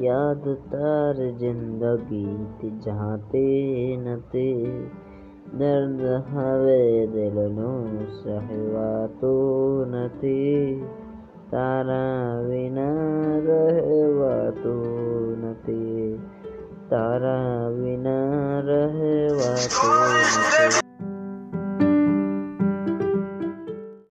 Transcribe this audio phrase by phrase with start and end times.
[0.00, 2.24] याद तार ज़िंदगी
[2.58, 3.16] थी जहाँ
[4.04, 4.48] न ते
[5.60, 7.72] दर्द हवे दिल नो
[8.20, 9.32] सहवा तो
[9.88, 10.36] न ते
[11.50, 12.04] तारा
[12.48, 12.88] बिना
[13.48, 14.74] रहवा तो
[15.42, 15.80] न ते
[16.88, 17.36] तारा
[17.76, 18.16] बिना
[18.70, 20.81] रहवा तो न ते